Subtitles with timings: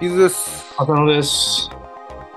[0.00, 0.74] キズです。
[0.78, 1.68] 浅野です。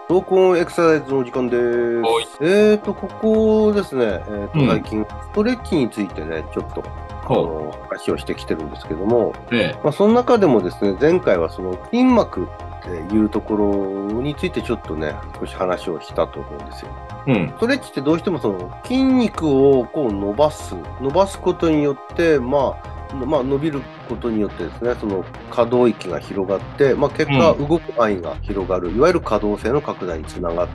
[0.10, 1.62] トークオンエクササイズのお時間です。
[1.62, 9.56] はいえーと、ここですね、えーとうん最近、ストレッチについてね、ちょっと、あほの話をしてきてるんですけども、う。
[9.56, 12.48] えまあ、その中でもですね、前回はその筋膜っ
[12.84, 16.92] ていうところについてちょっとね、少し話をしたと思うんですよ。
[17.28, 17.32] え。
[17.32, 17.48] うん。
[17.48, 30.72] ストレッチってどうしてもその筋肉をこう伸ばす、伸ばすことによって、まあ、まあ、伸びることによってですね、その可動域が広がって、まあ、結果、う動く範囲が広がる、いわゆる可動性の拡大につながる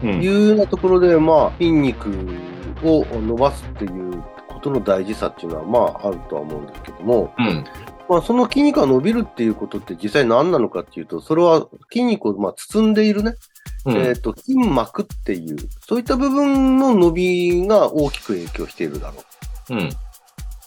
[0.00, 0.22] とうん。
[0.22, 2.10] いうようなところで、まあ、筋肉
[2.82, 7.64] を伸ばすっていうことの大事さっていうのは、まあ、あるとは思うんですけども、うん。
[8.08, 13.34] まあ、その筋肉が伸びるっていうことって実際何なのかっていうと、それは筋肉をまあ包んでいるね、
[13.84, 13.96] うん。
[13.96, 15.56] えっ、と、筋膜っていう、
[15.86, 19.22] そういった部分の伸びが大きく影響しているだろ
[19.70, 19.74] う。
[19.74, 19.90] うん。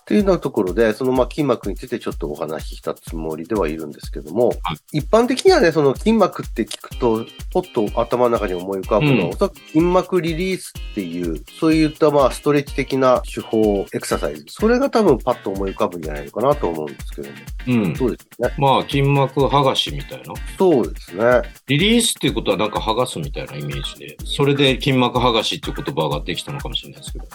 [0.10, 4.54] っていうようなところで、そのまあ筋膜についてちょっとお話ししたつもりではいるんですけども、
[4.92, 17.36] 一般的にはね、その筋膜って聞くと、ポッと頭の中に思い浮かぶのは、うんおそらく筋膜リリースっていう、そういったまあストレッチ的な手法、エクササイズ、それが多分パッと思い浮かぶんじゃないのかなと思うんですけども、
[17.68, 17.96] うん。
[17.96, 18.52] そうですね？
[18.58, 20.34] まあ、筋膜剥がしみたいな。
[20.58, 21.24] そうですね。
[21.68, 27.26] リリースっていうことはなんか剥がすみたいなイメージで、それで筋膜剥がしっていう言葉ができたのかもしれないですけど。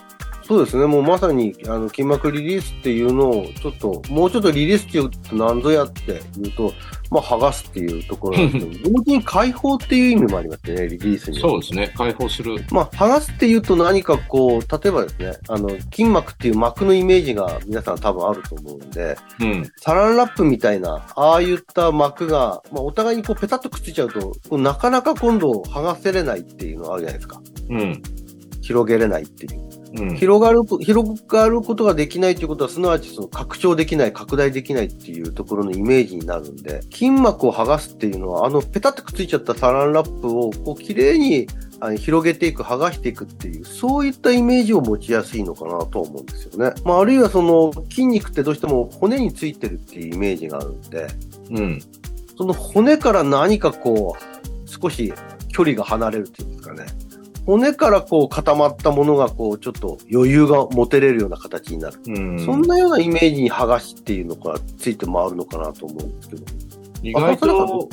[0.46, 0.84] そうですね。
[0.84, 6.72] もうまさに、あの、筋膜リリースっていうのを、ちょっと、もうちょっとリリースっていうと何ぞやって言うと、
[7.10, 11.48] まあ、剥がすっていうところなんですけど、同時に解放っていう意味もありますね、リリースには。
[11.48, 11.94] そうですね。
[11.96, 12.56] 解放する。
[12.70, 19.72] まあ、剥がすっていうと何かこう、例えばですね、あの、筋膜っていう膜のイメージが皆さん多分あると思うんで、うん。
[19.78, 27.40] サランラップみたいな、ああいった膜が、まあ、お互いにこう、ペタッとくっついちゃうと、なかなか今度剥がせれないっていうのがあるじゃないですか。
[27.70, 28.02] うん。
[28.60, 29.73] 広げれないっていう。
[29.96, 30.16] うん。
[30.16, 41.46] 広がるこ、広がることができないということは、すなわちその拡張できない、拡大できないっていうところのイメージになるんで、筋膜を剥がすっていうのは、あの、ペタッとくっついちゃったサランラップを、こう、綺麗に
[41.80, 46.74] あの広げていく、剥がしていくっていう、そういったイメージを持ちやすいのかなと思うんですよね。
[46.84, 51.06] まあ、あるいはその、筋肉ってどうしても骨についてるっていうイメージがあるんで、
[51.50, 51.80] うん。
[52.36, 55.12] その骨から何かこう、少し
[55.48, 56.53] 距離が離れるっていう。
[57.46, 61.98] 骨からこう固まったものがこうちょっと余裕が持てれるような形になる。
[62.06, 62.44] うん。
[62.44, 66.44] そんなようなイメージに剥がしっていうのがついて回るのかなと思うんですけど。
[67.02, 67.88] 意外と、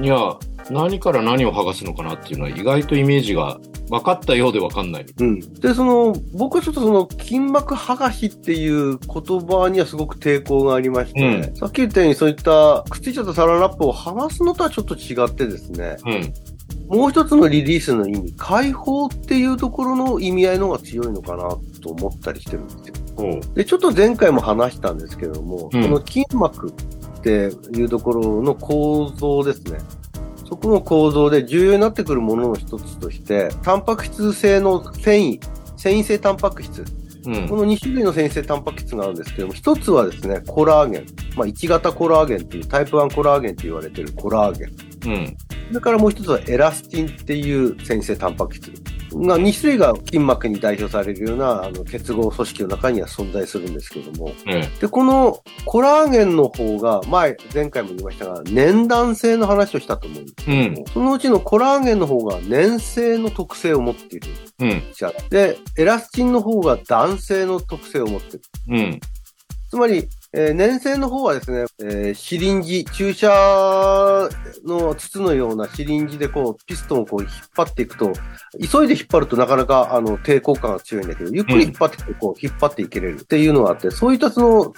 [0.00, 0.36] いや、
[0.70, 5.06] 何から何を剥がすのかなっていうのは意外とイメージが分かったようで分かんない。
[5.18, 5.40] うん。
[5.60, 16.34] で、その、僕はちょっとその筋膜剥がしっていう言葉にはすごく抵抗がありまして、うんさっき言ったようにそういったくっついちゃったサランラップを剥がすのとはちょっと違ってですね、うん。
[16.88, 21.48] もう一つのリリースの意味、解放っていうところの意味合いの方が強いのかな
[21.82, 23.40] と思ったりしてるんですよ。
[23.54, 29.78] で、ちょっと前回も話したんですけども、うんこの筋膜っていうところの構造ですね。
[30.48, 35.40] そこの構造で重要になってくるものの一つとして、タンパク質性の繊維、
[35.76, 36.84] 繊維性タンパク質。
[37.26, 37.56] うんこ。
[37.56, 41.06] の2種類の繊維性タンパク質があるんですけども、一つはですね、コラーゲン。
[41.36, 44.64] まあ、1型コラーゲンっていう、タイプ1コラーゲンって言われてるコラーゲ
[45.10, 45.12] ン。
[45.12, 45.36] うん。
[45.68, 48.72] それからもう一つはエラスチンっていう繊維性タンパク質
[49.14, 54.32] が2種類が筋膜に代表されるようなあの結合組織の中には存在するんですけども。
[54.46, 64.28] えで、このコラーゲンの方が前、前回も言いましたが、粘弾性の話をしたと思うんですけども、そのうちのコラーゲンの方が粘性の特性を持っている
[64.60, 64.82] うん。
[64.94, 65.14] 力。
[65.30, 68.40] で、エラスチンの方が弾性の特性を持っている。
[68.68, 69.00] うん。
[69.70, 73.28] つまり、えー粘性の方はですね、えーシリンジ、注射
[74.64, 78.12] の筒のようなシリンジでこう、ピストンをこう引っ張っていくと、
[78.70, 84.74] 急いで引っ張るとなかなかあの抵抗感が強いんだけど、ゆっくり引っ張っていくとこう、引っ張っていけれるっていうのがあって、そういったその、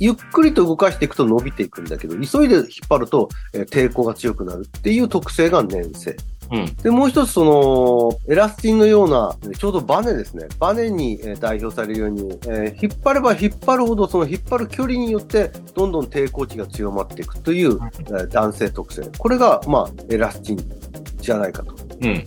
[0.00, 6.16] ゆっくりと動かしていくと伸びていくんだけど、急いで引っ張ると、えー抵抗が強くなるっていう特性が粘性。
[6.50, 6.76] うん。
[6.76, 10.46] で、もう一つ、その、エラスチンのような、ちょうどバネですね。
[10.58, 19.02] バネにえー代表されるように、えー引っ張れば引っ張るほど、その引っ張る距離によって、どんどん抵抗値が強まっていくという、えー弾性特性。
[19.18, 20.58] これが、まあ、エラスチン
[21.20, 21.74] じゃないかと。
[22.02, 22.24] うん。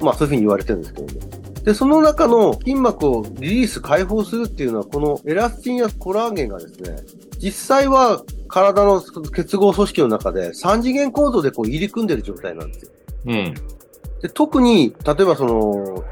[0.00, 1.20] まあ、そういうふうに言われてるんですけどね。
[1.64, 6.96] で、その中の筋膜をリリース、解放するっていうのは、このエラスチンやコラーゲンがですね、
[7.38, 12.92] 実際は体の結合組織の中で3次元構造でこう入り組んでる状態なんですよ。
[13.26, 13.54] うん。
[14.20, 16.04] で特に、例えばその、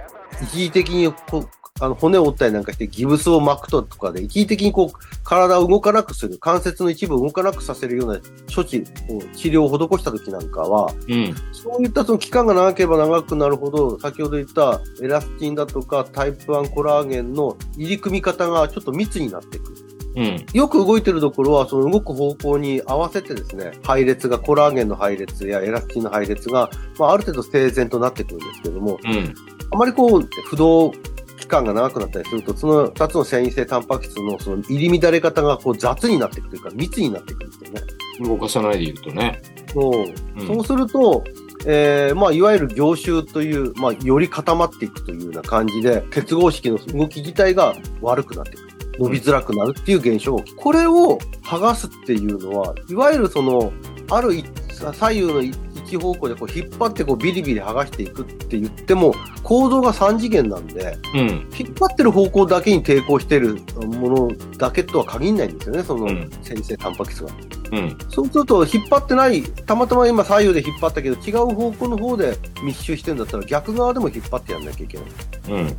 [0.42, 1.48] 一時的にこう
[1.80, 8.20] あの骨を折ったりなんかしてギブスを巻くととかで、一時的にこう、体を動かなくする、関節の一部を動かなくさせるような
[8.54, 11.34] 処置を、治療を施した時なんかは、うん。
[11.52, 19.89] そういったその期間が長ければ長くなるほど、先ほど言ったエラスチンだとかタイプ1コラーゲンの入り組み方がちょっと密になっていく。
[20.16, 20.46] うん。
[20.52, 29.34] よく動いてるところは、その動く方向に合わせてですね、配列が、コラーゲンの配列やエラスチンの配列が、まあ、ある程度整然となってくるんですけども、うん。
[29.72, 30.92] あまりこう、不動
[31.38, 37.80] 期間が長くなったりすると、その2つの繊維性タンパク質のその入り乱れ方がこう雑になっていくというか、密になっていくんですよね。
[38.20, 39.40] 動かさないでいるとね。
[39.72, 41.24] そううんそうすると、
[41.66, 48.69] えーまあ、いわゆる凝集という、まあ、より固まっていくというような感じで、結合式の動き自体が悪くなっていく。
[49.00, 53.72] 伸びづらくなるっていう現象これを剥がすっていうのは、いわゆるその、
[54.10, 54.46] ある一
[54.92, 61.20] 左右の一方向でこう引っ張ってこうビリビリ剥がしていくって言っても、構造が3次元なんで、うん。
[61.58, 63.56] 引っ張ってる方向だけに抵抗してる
[63.86, 67.30] ものだけとは限らないんですよね、そのうん繊維性タンパク質が。
[67.72, 67.98] うん。
[68.08, 75.06] そうすると、引っ張ってない、たまたま今左右で引っ張ったけど、違う方向の方で密集してるんだったら、逆側でも引っ張ってやんなきゃいけない。
[75.50, 75.68] うん。
[75.68, 75.76] そう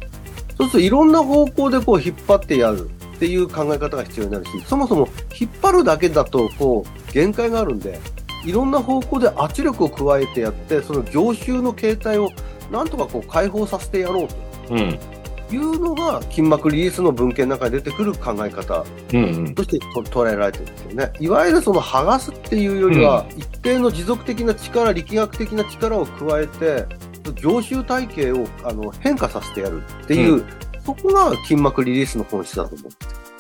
[0.58, 2.90] すると、いろんな方向でこう引っ張ってやる
[3.22, 5.08] っていう考え方が必要になるし、そもそも
[5.40, 8.00] 引っ張るだけだと、こう、限界があるんで、
[8.44, 12.32] いろんな方向で圧力を加えてやって、その凝集の形態を
[12.72, 14.28] なんとかこう解放させてやろ
[14.72, 15.00] ううん。
[15.50, 18.84] というのが、筋膜リリースの文献の中に出てくる考え方。
[19.54, 21.14] としてと捉えられてるんですよね。
[21.20, 26.88] いわゆるその剥がすっていうよりは、一定の持続的な力、力学的な力を加えて、
[27.36, 30.46] 凝集体系をあの変化させてやるっていう、う
[30.86, 32.92] そこが筋膜リリースの本質だと思う。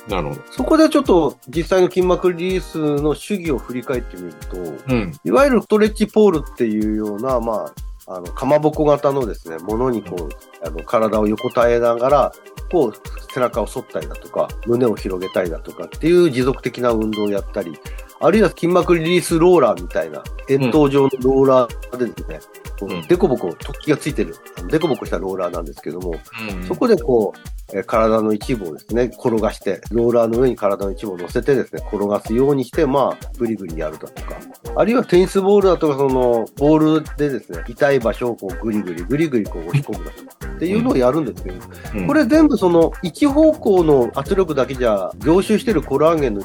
[0.09, 0.41] なるほど。
[0.51, 5.11] そこでちょっと実際の筋膜リリースの主義を振り返ってみると、うん。
[5.23, 7.71] いわゆるストレッチポールっていうような、ま
[8.07, 12.31] あ、あの、かまぼこ型のですね、ものにこう、あの、体を横たえながら、
[12.71, 12.93] こう、
[13.33, 17.77] 背中を反ったりだとか、胸を広げたりだとかっていう持続的な運動をやったり、
[18.19, 26.67] あるいは筋膜リリースローラーみたいな、円筒状のローラーでですね、こうんうデコボコ、突起がついてる、あのデコボコしたローラーなんですけども、うん。
[26.67, 27.39] そこでこう、
[27.73, 34.37] えー体の一部をですね、転がして、ローラーの上に体の一部を乗せてですね、転がすようにして、まあ、ぐりぐりやるだとか、
[34.75, 41.57] あるいはテニスボールだとか、その、ボールでですね、痛い場所をこう、ぐりぐり、ぐりぐりこう押し込むだとか、っていうのをやるんですけど、
[41.95, 42.07] うん。
[42.07, 46.41] これ全部その、一方向の圧力だけじゃ、凝集してるコラーゲンの、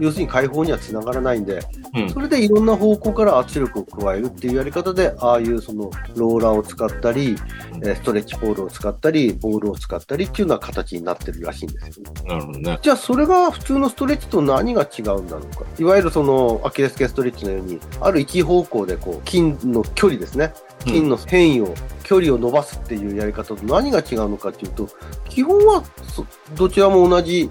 [0.00, 1.60] 要するに解放にはつながらないんで、
[1.94, 7.36] うんそれでいろんな方向から圧力を加えるっていうやり方で、ああいうそのローラーを使ったり、
[7.82, 12.22] えーストレッチポールを使ったり、ボールを使ったりっていうような形になってるらしいんですよね。
[12.26, 12.78] なるほどね。
[12.82, 15.64] じゃあそれが普通のストレッチと何が違うんだろうか。
[15.78, 20.52] いわゆるそのアキレス腱ストレッチのように、ある一方向でこう筋の距離ですね。
[20.80, 24.88] 筋の変異を、距離を伸ばすっていうやり方と何が違うのかっていうと、
[25.28, 27.48] 基本はそどちらも同じ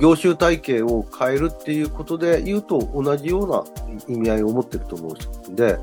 [0.00, 3.64] 凝集体系を変えるっていうことで言うと同じような
[4.08, 5.14] 意味合いを持ってると思
[5.48, 5.78] うんで、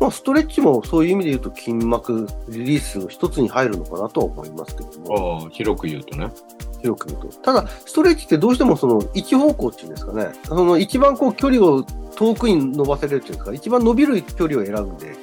[0.00, 5.42] まあ、ストレッチもそういう意味で言うと筋膜リリースの一つに入るのかなとは思いますけども。
[5.42, 6.30] ああ、広く言うとね。
[6.80, 7.28] 広く言うと。
[7.38, 10.28] ただ、ストレッチってどうしてもその一方向っていうんですかね。
[10.44, 11.82] その一番こう距離を
[12.14, 15.14] 遠くに伸ばせれるっていうんですか、一番伸びる距離を選んで、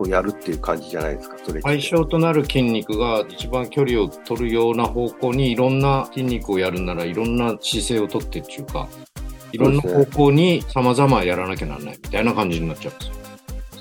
[0.00, 1.90] こうやるっていう感じじゃないですか、ストレッチって。
[1.90, 8.88] 対象となる筋肉が一番距離を取るような方向にいろんな筋肉をやるならいろんな姿勢をとってっていうか、
[9.52, 13.14] いろんな方向に様々やらなきゃならないみたいな感じになっちゃうんですよ。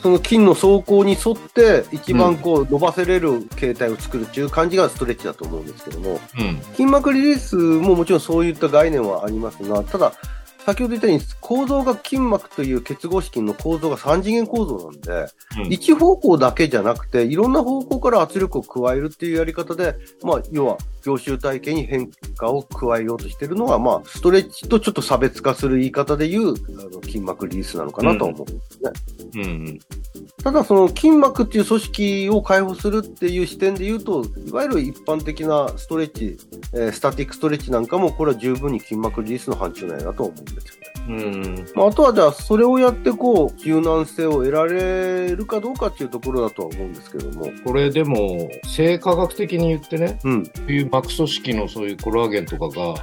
[0.02, 6.60] その筋の走行に沿って、一番こう伸ばせれる形態を作るっていう感じがストレッチだと思うんですけども、うん。
[6.74, 10.12] 筋膜リリースももちろんそういった概念はありますが、ただ、
[10.66, 28.92] 先ほど言ったように構造が筋膜という結合式の構造が3次元構造なんで、うん一方向だけじゃなくて、いろんな方向から圧力を加えるっていうやり方で、まあ、要は、凝集体系に変化を加えようとしているのが、まあ、ストレッチとちょっと差別化する言い方で言う、あの筋膜リリースなのかなとは思うんですね。
[29.36, 29.80] うんうん。
[30.44, 36.38] ただ、その筋膜っていう組織を解放するっていう視点で言うと、いわゆる一般的なストレッチ、
[36.74, 40.90] えースタティックストレッチなんかも、これは十分に筋膜リリースの範疇内だと思うんですよね。
[41.10, 41.66] うん。
[41.76, 47.52] まあ、あとはじゃあ、それをやって、こう、柔軟性を得られるかどうかっていうところだとは思うんですけども。
[47.66, 50.52] これでも、生化学的に言ってね、うん。
[50.68, 52.96] いう膜組織のそういうコラーゲンとかが、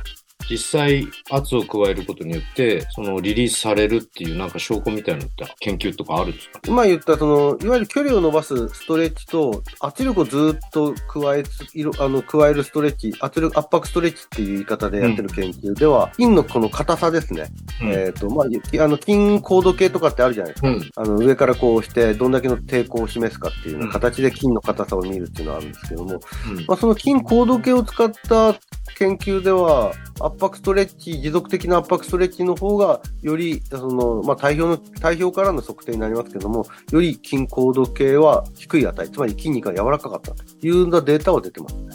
[0.49, 6.61] 実際圧を加えることによって、そのリリースされるっていうなんか証拠みたいなのって研究とかあるんですか？
[6.67, 17.47] 今言った、その、いわゆる距離を伸ばすストレッチと、圧力をずっと加えつ、いろあの、加えるストレッチ、圧力、圧迫ストレッチっていう言い方でやってる研究では、筋のこの硬さですね。
[17.83, 20.69] うんえっ、と、まあ、きあの、筋高度計とかってあるじゃないですか。
[20.69, 20.91] うん。
[20.97, 28.55] あの、上からこうして、どんだけの抵抗を示すかっていうよう形で筋の硬さを見るっていうのはあるんですけども、うんまあ、その筋高度計を使った
[28.99, 41.91] 研究では、圧迫ストレッチ、持続的な圧迫ストレッチの方が、より、その、まあ、体表の、体表からの測定になりますけども、より筋高度計は低い値、つまり筋肉が柔らかかったというようなデータは出てますね。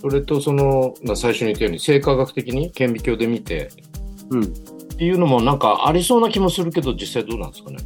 [0.00, 3.70] それとその、まあ最初に言ったように、生化学的に顕微鏡で見て、
[4.30, 4.44] うん。
[4.44, 4.46] っ
[4.96, 7.78] ていうのもなんかありそうな気もするけど、実際どうなんですかね？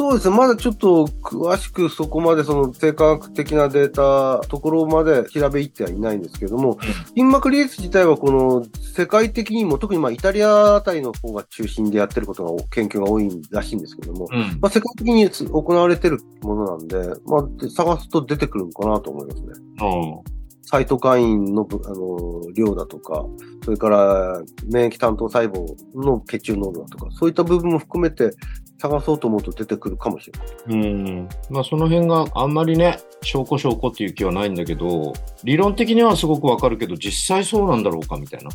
[0.00, 0.36] そうですね。
[0.36, 6.78] まだちょっと詳しくそこまでその生化学的なデータところまで調べ入ってはいないんですけども、
[7.08, 8.64] 筋膜リリース自体はこの
[8.94, 14.58] 世界的にも特にまあイタリアあたりの方が中心でやってることが研究が多いらしいんですけども、うん。
[14.60, 19.48] まあ世界的に行われてるものなんで、まあで探すと出てくるのかなと思いますね。
[19.80, 20.38] あ
[20.70, 23.24] サイトカインのぶあの量だとか、
[23.64, 28.32] それから免疫担当細胞の血中濃度だとか、そういった部分も含めて
[28.78, 30.30] 探そうと思うと出てくるかもし
[30.68, 30.86] れない。
[30.86, 31.28] うん。
[31.50, 38.50] まあその辺があんまりね、証拠証拠っていう気はないんだけど、理論的にはすごくわかるけど、実際そうなんだろうかみたいな。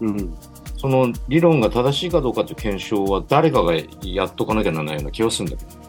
[0.00, 0.34] うん。
[0.76, 5.80] その理論が正しいかどうかという検証は誰かがやっとかなきゃならないような気はするんだけど。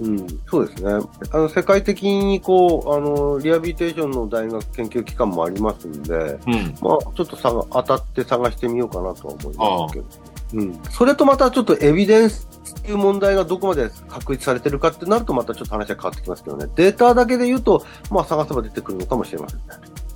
[0.00, 0.92] うん、そうですね。
[1.32, 6.74] あの、世界的にこう、あの、リハビリテーションの大学研究機関もありますんで、うん。
[6.80, 10.06] まあ、ちょっとさが当たって探してみようかなとは思いますけど。
[10.54, 10.82] うん。
[10.90, 12.47] それとまたちょっとエビデンス
[12.86, 16.66] いう問題がどこまで確立されてるかってなるとまたちょっと話は変わってきますけどね。
[16.74, 19.64] データだけで言うと、まあ探せば出てくるのかもしれませんね。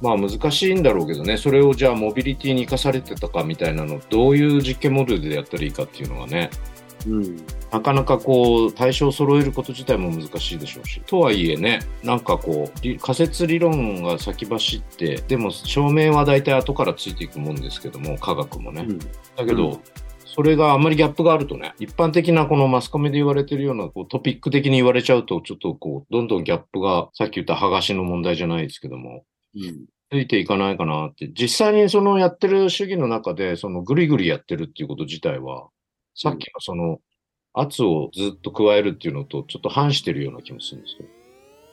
[0.01, 6.51] まあ難しいんだろうけどね、それをじゃあモビリティに生かされてたかみたいなの、どういう実験モデルでやったらいいかっていうのがね、
[7.07, 7.37] うん。
[7.71, 11.01] なかなかこう対象を揃えること自体も難しいでしょうし。
[11.07, 18.85] とはいえね、なんかこう、り仮説理論が先走って、でも証明は大体後からついていくもんですけども、科学もね。
[18.89, 18.99] うん。
[18.99, 19.07] だ
[19.47, 19.81] けど、うん
[20.35, 29.25] それがあんまりギャップがあるとね、一般的なこのマスコミで言われてるようなこうトピック的に言われちゃうと、ちょっとこう、どんどんギャップが、さっき言った剥がしの問題じゃないですけども、
[29.55, 29.87] うん。
[30.11, 31.31] ついていかないかなって。
[31.35, 35.69] 実際にそのやってる主義の中で、そのぐりぐりやってるっていうこと自体は、
[36.15, 37.01] さっきのその
[37.53, 41.22] 圧をずっと加えるっていうのとちょっと反してるような気もするんですけど。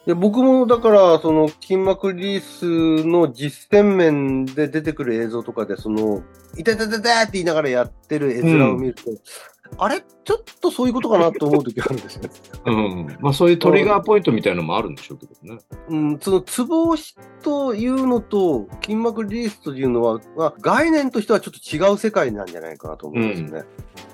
[0.09, 6.23] で僕もだから、その筋膜リリースの実践面で出てくる映像とかで、その、
[6.57, 9.03] いたいたいって言いながらやってる絵面を見ると、
[9.77, 10.03] あれ？
[10.25, 12.29] ちょっとそういうことかなと思う時あるんですよね。
[12.65, 13.17] うん。
[13.19, 15.59] まあそういうトリガーポイントみたいなのもあるんでしょうけどね。
[15.89, 23.63] うん、そのツボ押しというのと筋膜リリースというのは、まあ、概念としてはちょっと違う世界なんじゃないかなと思うんですよね。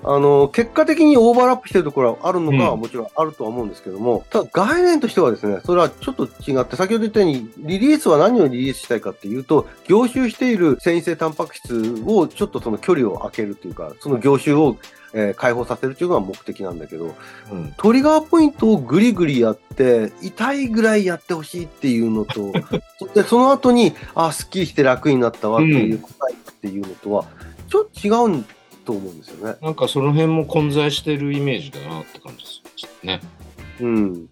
[0.04, 14.76] あの、結果的にオーバーラップしてるところはあるのかはうんもちろんあるとは思うんですけども、ただ概念としてはですね、それはちょっと違って、先ほど言ったように、リリースは何をリリースしたいかっていうと、凝集している繊維性タンパク質をちょっとその距離を空けるというか、その凝集を、
[15.18, 17.14] えー解放させるというのが目的なんだけど、
[17.50, 17.72] うん。
[17.78, 22.52] トリガーポイントをグリグリやって、痛いぐらいやってほしいっていうのと、
[23.14, 27.24] でその後に、あ、すっきりして楽になったわっていう答えっていうのとは、
[27.68, 28.44] ちょっと違う
[28.84, 29.56] と思うんですよね。
[29.62, 33.20] なんかその辺も混在してるイメージだなって感じですね。
[33.80, 33.88] うん。
[33.88, 34.28] うん。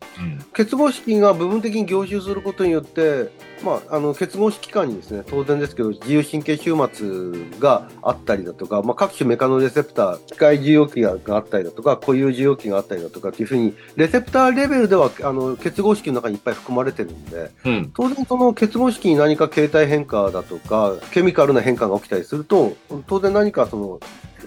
[0.54, 3.30] 結合式が部分的に凝集することによって、
[3.62, 17.92] まあ、あの結合式間にですね当然ですけど自由神経終末があったりだとか、まあ、各種メカノレセプター機械受容器があったりだとか固有受容器があったりだとかっていうふうにレセプターレベルではあの結合式の中にいっぱい含まれてるんでうん。
[17.94, 24.00] 当然その結合式に何か形態変化だとかケミカルな変化が起きたりすると当然何かその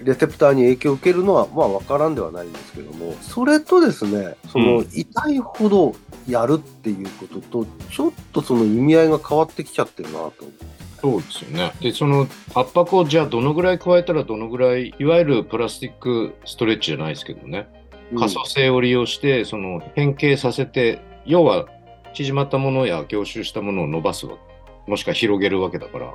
[0.03, 4.89] レセプターに影響を受けるのはまあ分からんではないんですけどもそれとですねそのうん。
[4.93, 5.95] 痛いほど
[6.27, 10.33] やるっていうこととちょっとその意味合いが変わってきちゃってるなと。
[11.01, 11.71] そうですよね。
[11.79, 17.67] で、その圧迫をじゃあどのぐらい加えたらどのぐらい、いわゆるプラスチックストレッチじゃないですけどね、
[18.17, 21.67] 可塑性を利用して、その変形させて、要は
[22.13, 24.37] 縮まったものや凝集したものを伸ばすわ。
[24.87, 26.13] もしくは広げるわけだから、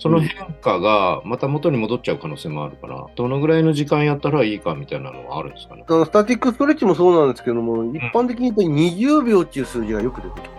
[0.00, 5.84] その変化がまた元に戻っちゃう可能性もあるから、どのぐらいの時間やったらいいかみたいなのはあるんですかね？
[5.86, 10.54] スタティックストレッチもそうなんですけども、一般的に言うと20秒っていう数字がよく出てきま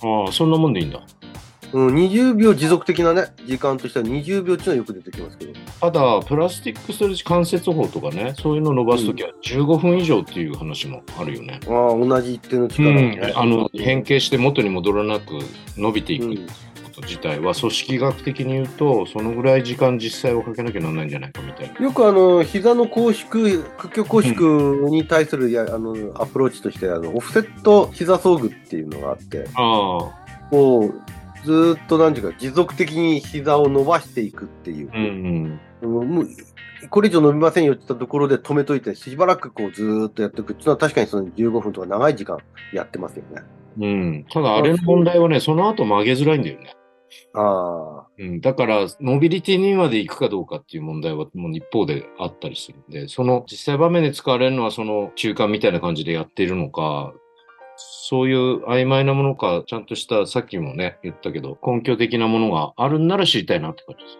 [0.00, 0.06] す。
[0.06, 1.02] ああ、そんなもんでいいんだ。
[1.72, 5.52] うん、20秒持続的なね、時間としては20秒っていうのはよく出てきますけど。
[5.80, 11.60] ただ、プラスチックストレッチ関節法とかね、そういうのを伸ばすときは15分以上っていう話もあるよね。
[11.66, 15.38] ああ、同じ一定のう力をんね、あの変形して元に戻らなく
[15.78, 16.46] 伸びていくうん
[16.92, 21.80] こと自体は組織学的に言うとそのぐらい時間実際をかけなきゃならないんじゃないかみたいな。
[21.80, 29.98] よくあの、膝の拘縮、屈曲拘縮に対するや、あの、アプローチとして、あの、オフセット膝装具っていうのがあって、あ
[30.52, 30.94] う、
[31.44, 34.90] ずーっとなんていうか、持続的に膝を伸ばしていくっていう。
[34.92, 36.28] うんうん。
[36.90, 42.38] これ以上伸びませんよって言ったところで止めといて、しばらくこうずーっとやっていくっていうのは確かにその15分とか長い時間
[42.72, 43.42] やってますよね。
[43.78, 46.74] うん、ただあれの問題はね、その後曲げづらいんだよね。
[47.34, 48.06] ああ。
[48.18, 57.12] うん、だから、モビリティにまで行くかどうかっていう問題はもう一方であったりするんで、その実際場面で使われるのはその中間みたいな感じでやっているのか、
[57.76, 64.18] そういう曖昧なものか、ちゃんとした、さっきもね、言ったけど、根拠的なものがあるんなら知りたいなって感じです。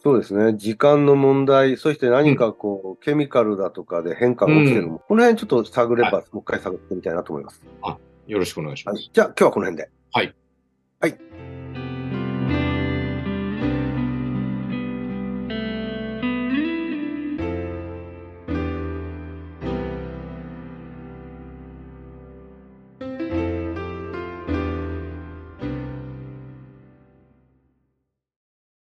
[0.00, 0.56] そうですね。
[0.56, 7.62] 時間の問題、そして何かこう、ケミカルだとかで変化が起きてるのも、この辺ちょっと探れば、もう一回探ってみたいなと思います。
[8.28, 8.94] よろしくお願いします。
[8.94, 9.10] はい。
[9.12, 9.90] じゃあ、今日はこの辺で。
[10.12, 10.34] はい。
[11.00, 11.18] はい。